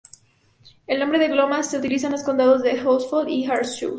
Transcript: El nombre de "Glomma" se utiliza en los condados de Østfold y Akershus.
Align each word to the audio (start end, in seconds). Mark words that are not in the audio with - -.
El 0.87 0.99
nombre 0.99 1.19
de 1.19 1.27
"Glomma" 1.27 1.61
se 1.61 1.77
utiliza 1.77 2.07
en 2.07 2.13
los 2.13 2.23
condados 2.23 2.63
de 2.63 2.71
Østfold 2.73 3.29
y 3.29 3.45
Akershus. 3.45 3.89